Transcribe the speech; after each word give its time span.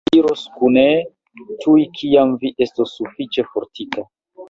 Ni 0.09 0.17
iros 0.19 0.39
kune, 0.55 0.85
tuj 1.65 1.85
kiam 2.01 2.35
vi 2.45 2.55
estos 2.69 2.99
sufiĉe 2.99 3.51
fortika. 3.55 4.13